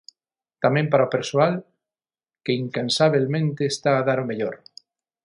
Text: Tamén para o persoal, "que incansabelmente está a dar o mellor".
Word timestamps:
Tamén 0.63 0.85
para 0.91 1.07
o 1.07 1.13
persoal, 1.15 1.53
"que 2.43 2.53
incansabelmente 2.63 3.61
está 3.73 3.91
a 3.97 4.05
dar 4.07 4.19
o 4.23 4.29
mellor". 4.29 4.55